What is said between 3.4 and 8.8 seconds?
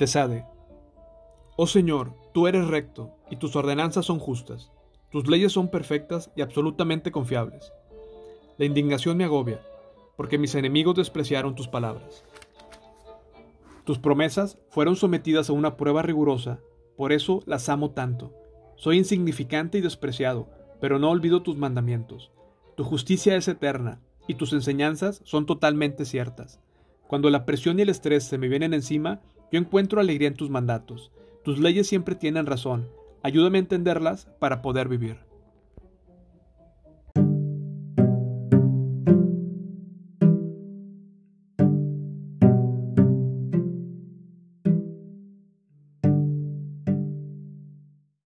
ordenanzas son justas. Tus leyes son perfectas y absolutamente confiables. La